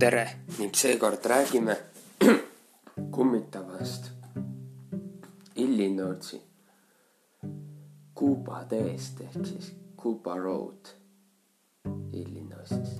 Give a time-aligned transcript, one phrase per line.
[0.00, 1.76] tere ning seekord räägime
[3.14, 4.10] kummitavast
[5.54, 6.40] Illinoisi
[8.14, 9.66] Kuuba teest ehk siis
[9.96, 10.88] Kuuba Road
[12.12, 12.94] Illinoisis.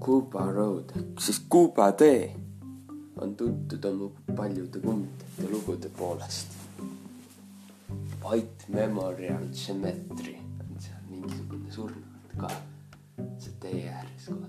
[0.00, 2.34] Kuuba Road ehk siis Kuuba tee
[3.20, 6.54] on tuntud oma paljude kummitajate lugude poolest.
[8.24, 12.50] White Memorial Cemetery on seal mingisugune surnud ka
[13.38, 14.48] see tee ääres kohe.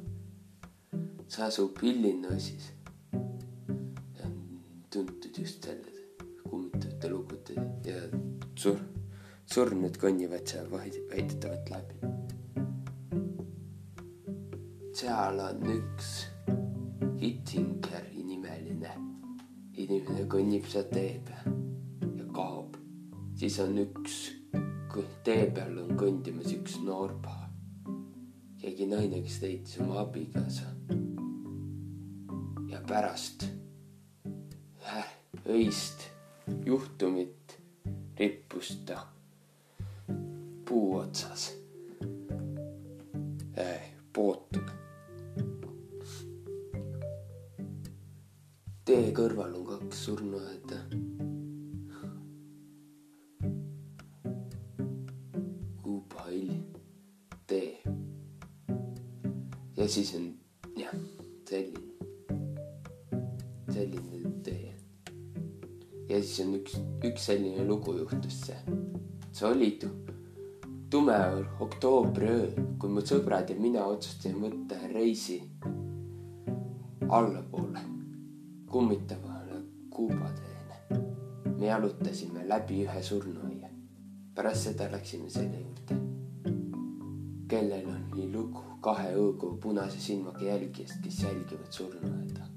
[1.27, 2.71] see asub Illinoisis
[4.19, 4.35] ja on
[4.93, 5.91] tuntud just selle
[6.49, 8.01] kummitajate lugude ja
[8.55, 8.83] sur-,
[9.53, 11.95] surnud kõnnivad seal väidetavalt läbi.
[15.01, 16.11] seal on üks
[17.21, 18.91] Hittingeri nimeline
[19.81, 21.53] inimene kõnnib seal tee peal
[22.17, 22.77] ja kaob.
[23.37, 24.17] siis on üks,
[25.25, 27.40] tee peal on kõndimas üks noorpaar.
[28.81, 30.63] Keegi naine, kes leidis oma abikaasa.
[32.69, 33.45] ja pärast
[35.45, 36.07] öist
[36.65, 37.59] juhtumit
[38.17, 39.05] rippus ta
[40.65, 41.51] puu otsas
[43.57, 43.81] äh,
[44.13, 44.71] pootuna.
[48.85, 51.10] tee kõrval on kaks surnuaeda.
[59.91, 60.27] Siis on
[60.77, 60.93] jah,
[61.49, 61.91] selline,
[63.73, 64.71] selline tee.
[66.09, 66.77] ja siis on üks,
[67.09, 68.55] üks selline lugu juhtus see.
[69.31, 69.69] see oli
[70.91, 71.17] tume
[71.59, 72.47] oktoobriöö,
[72.79, 75.41] kui mu sõbrad ja mina otsustasime võtta reisi
[77.09, 77.83] allapoole
[78.71, 79.59] kummitavale
[79.91, 81.03] Kuuba teele.
[81.57, 83.75] me jalutasime läbi ühe surnuaia.
[84.35, 86.03] pärast seda läksime selle juurde,
[87.51, 92.47] kellel oli lugu kahe õõgu punase silmaga jälgijast, kes jälgivad surnuaeda.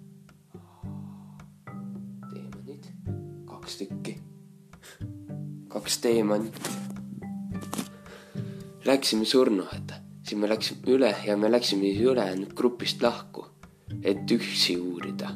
[2.32, 2.88] teemanid,
[3.46, 4.16] kaks tükki,
[5.68, 6.70] kaks teemanit.
[8.84, 13.46] Läksime surnuaeda, siis me läksime üle ja me läksime ülejäänud grupist lahku,
[14.02, 15.32] et üksi uurida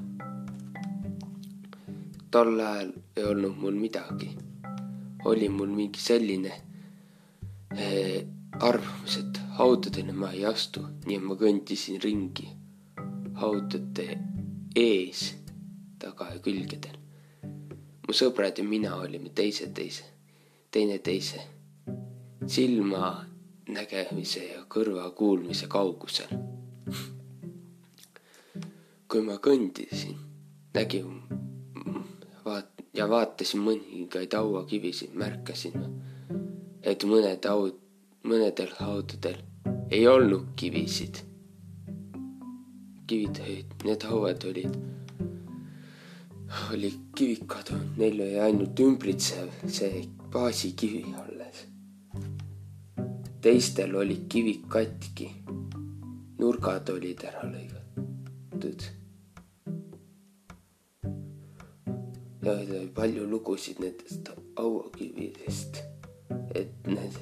[2.31, 4.28] tol ajal ei olnud mul midagi.
[5.25, 6.53] oli mul mingi selline
[7.76, 8.25] eh,
[8.60, 9.28] arvamus, et
[9.58, 12.46] haudadele ma ei astu, nii et ma kõndisin ringi
[13.41, 14.06] haudade
[14.76, 15.34] ees,
[15.98, 16.96] taga ja külgedel.
[18.06, 20.04] mu sõbrad ja mina olime teise teise,
[20.70, 21.42] teineteise
[22.48, 26.30] silmanägemise ja kõrva kuulmise kaugusel.
[29.08, 30.16] kui ma kõndisin,
[30.75, 31.22] nägin
[32.44, 35.72] vaat- ja vaatasin mõningaid hauakivisid, märkasin,
[36.82, 37.78] et mõned haud,
[38.25, 39.39] mõnedel haudadel
[39.91, 41.25] ei olnud kivisid.
[43.09, 44.75] kivid olid, need hauad olid,
[46.73, 49.49] olid kivikad, neil oli ainult ümbritsev
[49.79, 51.65] see baasikivi alles.
[53.41, 55.31] teistel olid kivid katki,
[56.39, 58.89] nurgad olid ära lõigatud
[62.43, 65.83] ja oli palju lugusid nendest hauakividest,
[66.55, 67.17] et need,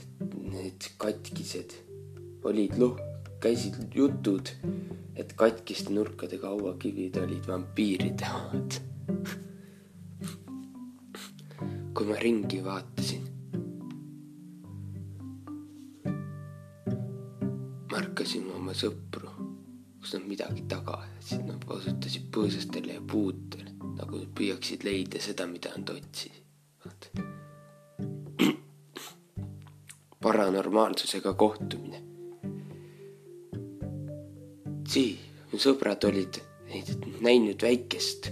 [0.57, 1.77] need katkised
[2.47, 3.01] olid luh-,
[3.41, 4.49] käisid jutud,
[5.17, 8.71] et katkiste nurkadega hauakivid olid vampiiride omad.
[11.97, 13.25] kui ma ringi vaatasin,
[17.93, 19.31] märkasin oma sõpru,
[20.01, 25.69] kus nad midagi taga ajasid, nad osutasid põõsastele ja puudele nagu püüaksid leida seda, mida
[25.77, 27.36] nad otsisid.
[30.27, 32.03] Paranormaalsusega kohtumine.
[34.89, 35.19] siis
[35.53, 36.41] mu sõbrad olid
[37.23, 38.31] näinud väikest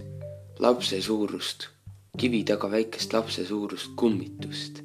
[0.59, 1.69] lapse suurust,
[2.19, 4.83] kivi taga väikest lapse suurust kummitust.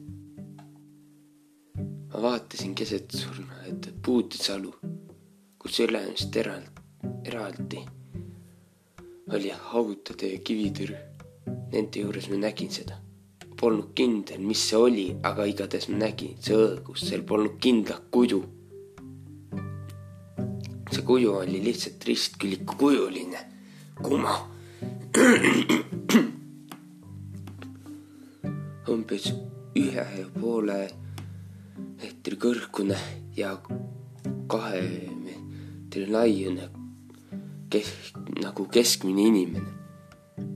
[2.13, 4.75] ma vaatasin keset surnuaeda puudesalu,
[5.59, 6.85] kus ülemist eraldi,
[7.25, 7.85] eraldi
[9.33, 10.97] oli haudade ja kivitõrj.
[11.73, 13.01] Nende juures ma nägin seda.
[13.59, 18.41] Polnud kindel, mis see oli, aga igatahes ma nägin, see õõgus, seal polnud kindlat kuju.
[20.89, 23.39] see kuju oli lihtsalt ristkülikukujuline,
[24.01, 24.33] kuma.
[28.89, 29.29] umbes
[29.77, 30.77] ühe ja poole
[31.99, 32.97] meetri kõrgune
[33.37, 33.51] ja
[34.49, 34.81] kahe
[35.23, 36.69] meetri laiune
[37.69, 39.78] kesk, nagu keskmine inimene.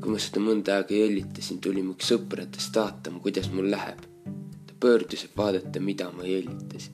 [0.03, 4.01] Kui ma seda mõnda aega jõllitasin, tuli mu üks sõpradest vaatama, kuidas mul läheb.
[4.67, 6.93] ta pöördus, et vaadata, mida ma jõllitasin.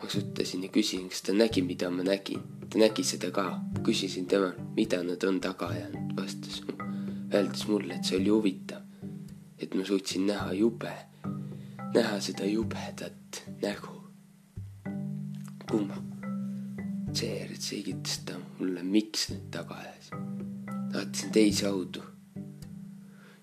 [0.00, 2.42] kasutasin ja küsisin, kas ta nägi, mida ma nägin.
[2.70, 3.60] ta nägi seda ka.
[3.82, 6.62] küsisin tema, mida nad on taga ajanud, vastas,
[7.32, 8.82] öeldes mulle, et see oli huvitav.
[9.58, 10.92] et ma suutsin näha jube,
[11.94, 13.94] näha seda jubedat nägu.
[15.70, 16.02] kumma.
[17.12, 20.10] seejärel selgitas ta mulle, miks need taga ajas.
[20.96, 22.02] Tahtsin teisi haudu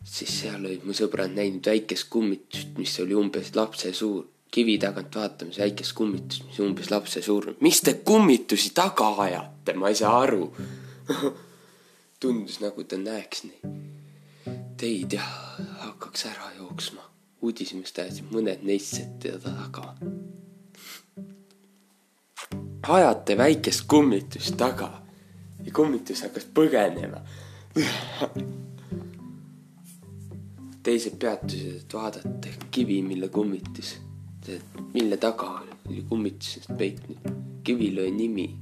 [0.03, 5.15] siis seal olid mu sõbrad näinud väikest kummitust, mis oli umbes lapse suur kivi tagant
[5.15, 7.57] vaatamas väikest kummitust, mis umbes lapse suurune.
[7.61, 10.51] mis te kummitusi taga ajate, ma ei saa aru
[12.21, 13.63] tundus nagu ta näeks neid
[14.77, 15.23] teid ja
[15.85, 17.01] hakkaks ära jooksma.
[17.43, 19.95] uudishimus tähendab, mõned neist sättivad taga.
[22.97, 25.02] ajate väikest kummitust taga
[25.65, 27.21] ja kummitus hakkas põgenema
[30.83, 33.95] teised peatusid, et vaadata kivi, mille kummitus
[34.93, 37.17] mille taga oli kummitusest peitnud.
[37.63, 38.57] kivil oli nimi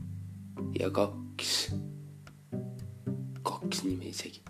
[0.79, 1.71] ja kaks,
[3.43, 4.41] kaks nime isegi.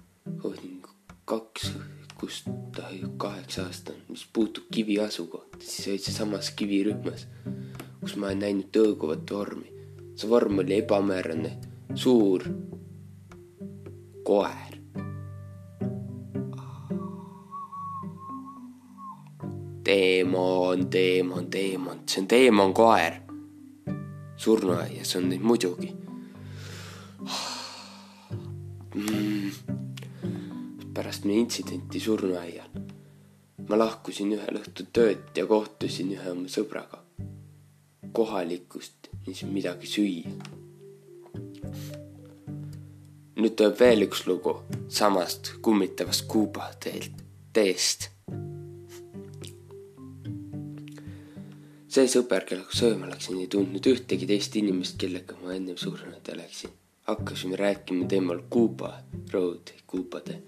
[0.44, 0.82] olin
[1.26, 1.72] kaks,
[2.20, 2.44] kus
[2.76, 2.84] ta
[3.18, 7.28] kaheksa aastane, mis puutub kivi asukohta, siis olid see samas kivirühmas,
[8.02, 9.72] kus ma olen näinud tõuguvat vormi.
[10.16, 11.58] see vorm oli ebamäärane,
[11.96, 12.44] suur
[14.24, 14.72] koer.
[19.84, 23.14] teemon, teemon, teemon, see on teemonkoer.
[24.36, 25.92] surnuaias on neid muidugi
[28.96, 29.52] mm..
[30.94, 32.72] pärast meie intsidenti surnuaial
[33.70, 37.02] ma lahkusin ühel õhtul töölt ja kohtusin ühe oma sõbraga
[38.12, 40.61] kohalikust, mis midagi süüa.
[43.42, 44.60] Nüüd tuleb veel üks lugu
[44.90, 47.22] samast kummitavast Kuuba teelt,
[47.54, 48.12] teest
[51.92, 56.72] see sõber, kellega sööma läksin, ei tundnud ühtegi teist inimest, kellega ma ennem surnuda läksin.
[57.10, 58.94] hakkasime rääkima teemal Kuuba
[59.34, 60.42] Road, Kuubade.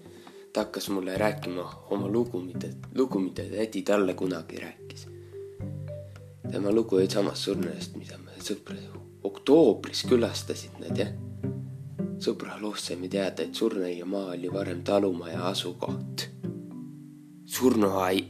[0.52, 5.06] ta hakkas mulle rääkima oma lugu, mida, lugu, mida tädi talle kunagi rääkis.
[6.52, 8.76] tema lugu oli samast surnujast, mida me sõpra
[9.24, 11.12] oktoobris külastasid nad jah.
[12.24, 16.28] Sõbra loost saime teada, et surnuaiamaa oli varem talumaja asukoht.
[17.44, 18.24] surnuai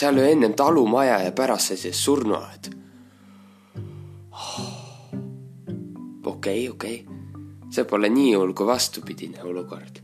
[0.00, 2.70] seal oli ennem talumaja ja pärast sai see surnuaed.
[6.24, 6.96] okei, okei,
[7.70, 10.00] see pole nii hull kui vastupidine olukord.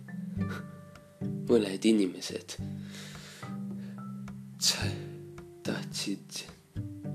[1.49, 2.59] mõned inimesed
[5.67, 6.43] tahtsid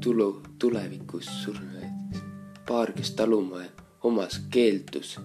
[0.01, 2.17] tulu, tulevikus surnuaed.
[2.65, 5.19] paar, kes talumaja omas, keeldus.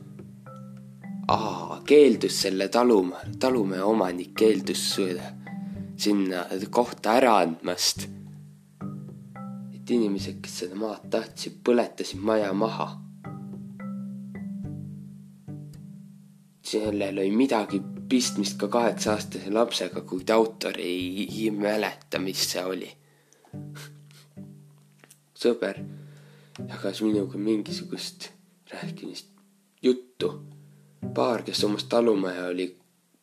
[1.29, 5.01] aa, keeldus selle talumaja, talumaja omanik keeldus
[5.97, 8.09] sinna kohta ära andmast.
[9.75, 12.89] et inimesed, kes seda maad tahtsid, põletasid maja maha.
[16.67, 22.91] sellel oli midagi pistmist ka kaheksa-aastase lapsega, kuid autor ei, ei mäleta, mis see oli.
[25.43, 25.79] sõber
[26.59, 28.36] jagas minuga mingisugust
[28.73, 29.29] rääkimist,
[29.83, 30.43] juttu.
[31.15, 32.77] paar, kes omas talumaja oli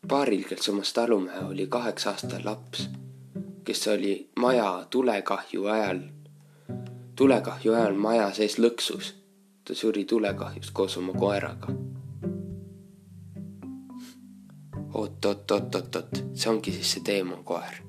[0.07, 2.89] paaril, kes omas talumehe, oli kaheksa-aastane laps,
[3.63, 5.99] kes oli maja tulekahju ajal,
[7.15, 9.13] tulekahju ajal maja sees lõksus.
[9.63, 11.67] ta suri tulekahjus koos oma koeraga.
[14.93, 17.79] oot, oot, oot, oot, oot, see ongi siis see teemonkoer,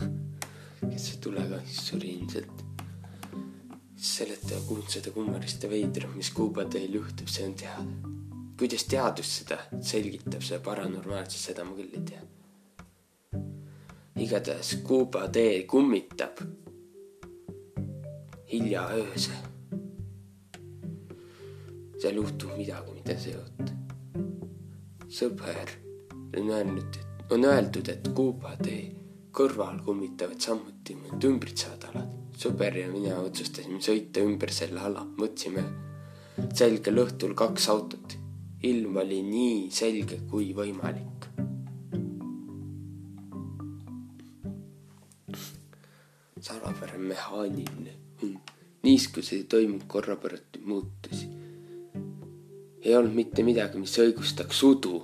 [0.90, 2.63] kes see tulekahjus suri ilmselt.
[4.04, 6.32] Seletaja kuulsada kummalist ja veidram, mis
[6.70, 8.12] teel juhtub, see on teada
[8.58, 12.22] kuidas teadus seda selgitab, see paranormaalsus, seda ma küll ei tea.
[14.24, 16.38] igatahes Kuuba tee kummitab
[18.52, 19.42] hilja öösel.
[21.98, 23.70] seal juhtub midagi, mida sa ei oota.
[25.18, 25.76] sõber
[26.38, 28.84] on öelnud, on öeldud, et Kuuba tee
[29.34, 32.13] kõrval kummitavad samuti mõned ümbritsevad alad.
[32.40, 35.64] Sõber ja mina otsustasime sõita ümber selle ala, mõtlesime
[36.54, 38.18] selgel õhtul kaks autot
[38.64, 41.10] ilm oli nii selge kui võimalik.
[46.44, 48.50] salapärane mehaaniline hung,
[48.84, 51.28] niiskus ei toimunud korrapärast muutusi.
[52.84, 54.98] ei olnud mitte midagi, mis õigustaks udu,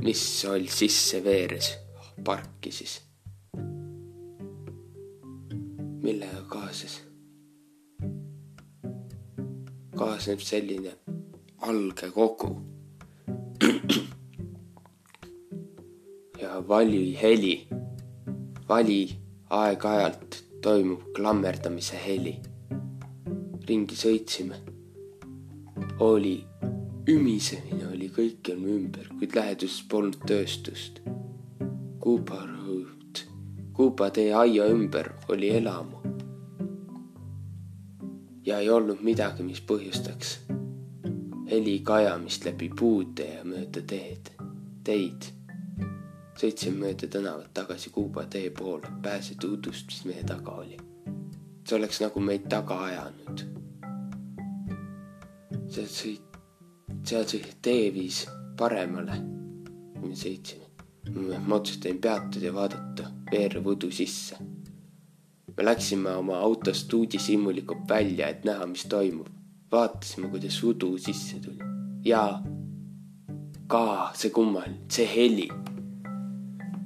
[0.00, 1.74] mis oli sisse veeres
[2.24, 2.96] parki siis.
[6.10, 7.00] Millega kaasas?
[10.00, 10.92] kaasneb selline
[11.68, 12.50] alge kogu.
[16.42, 17.54] ja vali heli,
[18.68, 19.00] vali
[19.58, 22.34] aeg-ajalt toimub klammerdamise heli.
[23.68, 24.56] ringi sõitsime.
[26.00, 26.36] oli
[27.12, 30.94] ümisemine oli kõikjal ümber, kuid läheduses polnud tööstust.
[32.00, 33.24] Kuuba Road,
[33.76, 35.99] Kuuba tee aia ümber oli elamu.
[38.46, 40.38] Ja ei olnud midagi, mis põhjustaks
[41.50, 44.30] heli kajamist läbi puude ja mööda teed,
[44.86, 45.26] teid.
[46.40, 50.78] sõitsime mööda tänavat tagasi Kuuba tee poole, pääseda udust, mis meie taga oli.
[51.66, 53.42] see oleks nagu meid taga ajanud.
[55.68, 56.38] sealt sõit,
[57.04, 58.22] seal see tee viis
[58.56, 59.18] paremale,
[59.98, 60.70] kui me sõitsime.
[61.46, 64.38] ma otsustasin peatuda ja vaadata veerev udu sisse.
[65.60, 69.26] Me läksime oma autost uudishimulikult välja, et näha, mis toimub
[69.72, 71.58] vaatasime, kuidas udu sisse tuli
[72.04, 72.42] ja
[73.66, 73.82] ka
[74.16, 75.48] see kummaline, see heli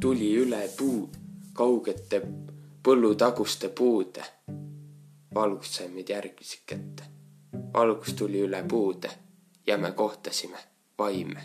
[0.01, 1.05] tuli üle puu,
[1.53, 2.19] kaugete
[2.83, 4.25] põllutaguste puude.
[5.35, 7.07] valgus sai meid järgmiseks kätte.
[7.75, 9.11] valgus tuli üle puude
[9.67, 10.59] ja me kohtasime
[10.99, 11.43] vaime.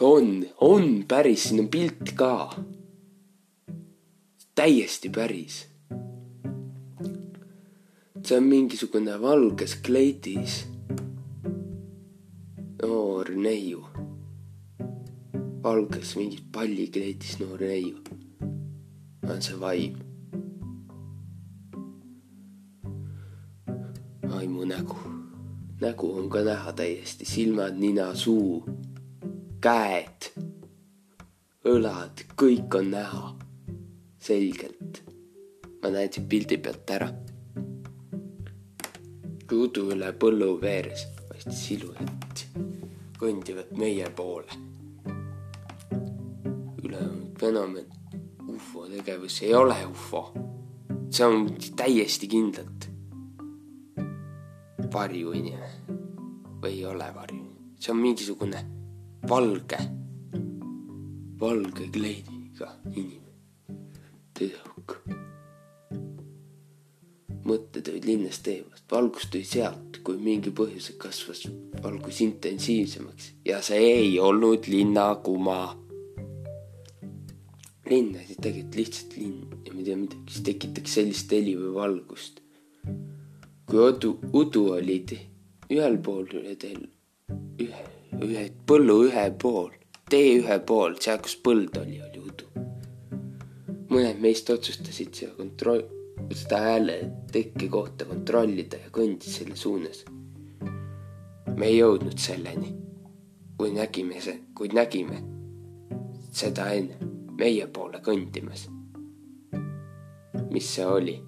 [0.00, 2.50] on, on päris, siin on pilt ka.
[4.58, 5.68] Täiesti päris.
[8.26, 10.66] See on mingisugune valges kleidis.
[12.82, 13.84] Noor neiu.
[15.62, 18.02] valges mingis pallikleidis noor neiu.
[19.30, 19.96] on see vaim.
[24.28, 24.98] vaimu nägu,
[25.80, 28.64] nägu on ka näha täiesti, silmad, nina, suu,
[29.60, 30.32] käed,
[31.64, 33.38] õlad, kõik on näha
[34.28, 35.02] selgelt.
[35.82, 37.08] ma siit pildi pealt ära
[39.48, 42.42] kui udu üle põllu veeres paistis siluett
[43.18, 44.56] kõndivat meie poole.
[46.84, 47.86] ülejäänud fenomen,
[48.52, 50.22] ufo tegevus ei ole ufo.
[51.10, 52.90] see on täiesti kindlalt
[54.92, 55.96] varjuinimene
[56.60, 58.60] või ei ole varjuinimene, see on mingisugune
[59.28, 59.80] valge,
[61.40, 63.27] valge kleidiga inimene,
[64.38, 64.98] tüdruk
[67.48, 71.46] mõtted olid linnast eemast, valgus tuli sealt, kui mingi põhjusel kasvas
[71.82, 75.60] valgus intensiivsemaks ja see ei olnud linnakuma.
[77.88, 81.72] linn oli tegelikult lihtsalt linn ja ma ei tea midagi, mis tekitaks sellist heli või
[81.76, 82.42] valgust.
[83.68, 85.16] kui udu, udu olid
[85.72, 86.84] ühel pool üle teel,
[87.64, 87.82] ühe,
[88.24, 89.72] ühe põllu ühe pool,
[90.10, 92.27] tee ühe pool, seal, kus põld oli, oli udu.
[93.90, 95.86] Mõned meist otsustasid seda kontroll
[96.34, 96.98] seda hääle
[97.32, 100.04] tekkekohta kontrollida ja kõndis selle suunas.
[101.56, 102.74] me ei jõudnud selleni,
[103.56, 104.20] kui nägime
[104.54, 105.22] kuid nägime
[106.30, 106.98] seda enne
[107.38, 108.68] meie poole kõndimas.
[110.50, 111.22] mis see oli?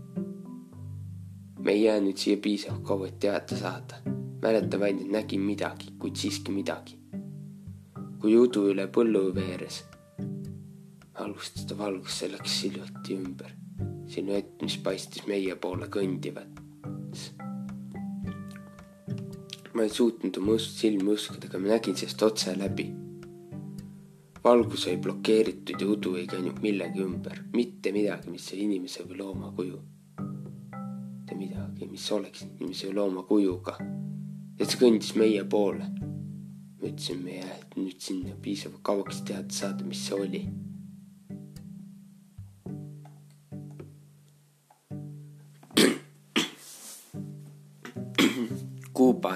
[1.59, 4.03] me ei jäänud siia piisavalt kaua, et teada saada.
[4.43, 6.99] mäletan vaid, et nägin midagi, kuid siiski midagi.
[8.21, 9.85] kui udu üle põllu veeres,
[11.15, 13.57] alustas ta valgus, see läks siluti ümber
[14.11, 16.59] siluett, mis paistis meie poole kõndivat.
[19.75, 22.89] ma ei suutnud oma silmi uskuda, aga ma nägin sellest otse läbi.
[24.45, 29.21] valgus oli blokeeritud ja udu ei käinud millegi ümber, mitte midagi, mis oli inimese või
[29.21, 29.79] looma kuju.
[30.19, 33.77] mitte midagi, mis oleks inimese või looma kujuga.
[34.59, 35.87] ja see kõndis meie poole.
[36.81, 40.43] ma ütlesin, me jää nüüd sinna piisavalt kauaks teada saada, mis see oli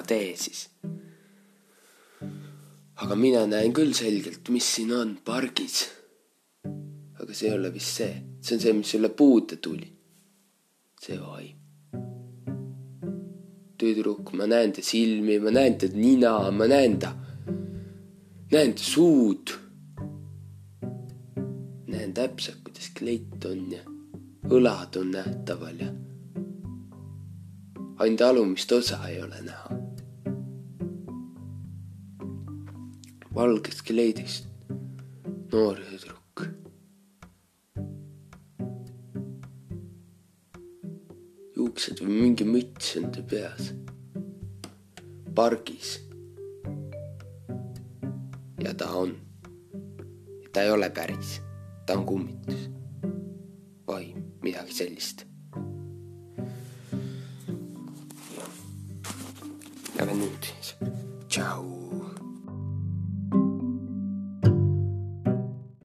[0.06, 0.68] tee siis.
[3.04, 5.88] aga mina näen küll selgelt, mis siin on pargis.
[7.20, 9.90] aga see ei ole vist see, see on see, mis üle puude tuli.
[11.00, 11.56] see vaim.
[13.78, 17.12] tüdruk, ma näen ta silmi, ma näen ta nina, ma näen ta,
[18.52, 19.56] näen ta suud.
[21.90, 23.84] näen täpselt, kuidas kleit on ja
[24.52, 25.92] õlad on nähtaval ja
[27.98, 29.83] ainult alumist osa ei ole näha.
[33.34, 34.46] Valgest kleidist
[35.50, 36.42] noor tüdruk.
[41.56, 43.72] juuksed või mingi müts on ta peas.
[45.34, 45.96] pargis.
[48.62, 49.16] ja ta on.
[50.52, 51.40] ta ei ole päris,
[51.86, 52.68] ta on kummitus.
[53.86, 55.23] vaim, midagi sellist